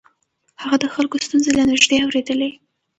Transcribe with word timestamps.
هغه 0.61 0.77
د 0.79 0.85
خلکو 0.95 1.15
ستونزې 1.25 1.51
له 1.57 1.63
نږدې 1.71 1.97
اورېدلې. 2.05 2.49